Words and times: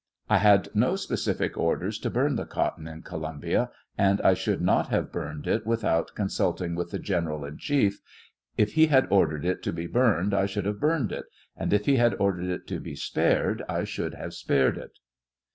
I 0.27 0.39
had 0.39 0.69
no 0.73 0.95
specific 0.95 1.55
orders 1.55 1.99
to 1.99 2.09
burn 2.09 2.35
the 2.35 2.47
cotton 2.47 2.87
in 2.87 3.03
Co 3.03 3.21
32 3.21 3.23
lumbia, 3.23 3.69
and 3.99 4.19
I 4.21 4.33
should. 4.33 4.59
not 4.59 4.87
have 4.87 5.11
burned 5.11 5.45
it 5.45 5.63
without 5.67 6.15
con 6.15 6.27
sulting 6.27 6.73
with 6.75 6.89
the 6.89 6.97
General 6.97 7.45
in 7.45 7.59
chief; 7.59 7.99
if 8.57 8.73
he 8.73 8.87
had 8.87 9.05
ordered 9.11 9.45
it 9.45 9.61
to 9.61 9.71
be 9.71 9.85
burned, 9.85 10.33
I 10.33 10.47
should 10.47 10.65
have 10.65 10.79
burned 10.79 11.11
it; 11.11 11.25
and 11.55 11.71
if 11.71 11.85
he 11.85 11.97
had 11.97 12.15
ordered 12.17 12.49
it 12.49 12.65
to 12.69 12.79
be 12.79 12.95
spared, 12.95 13.61
I 13.69 13.83
should 13.83 14.15
have 14.15 14.33
spared 14.33 14.79
it. 14.79 14.97